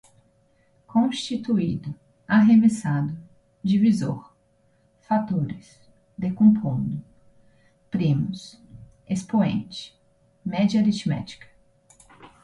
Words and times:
constituído, 0.87 1.93
arremessado, 2.27 3.15
divisor, 3.63 4.33
fatores, 5.01 5.79
decompondo, 6.17 7.03
primos, 7.91 8.59
expoente, 9.07 9.95
média 10.43 10.81
aritmética 10.81 11.45